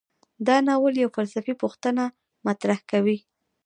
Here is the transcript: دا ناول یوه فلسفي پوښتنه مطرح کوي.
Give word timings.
دا 0.47 0.57
ناول 0.67 0.93
یوه 1.01 1.13
فلسفي 1.17 1.53
پوښتنه 1.61 2.03
مطرح 2.47 2.79
کوي. 2.91 3.17